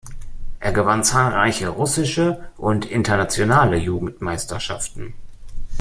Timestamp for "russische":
1.69-2.49